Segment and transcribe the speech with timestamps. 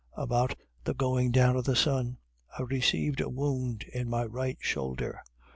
[0.17, 2.17] About the going down of the sun,
[2.57, 5.21] I received a wound in my right shoulder.